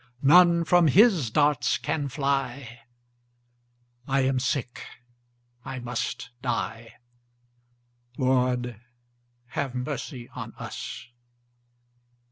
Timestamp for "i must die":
5.63-6.95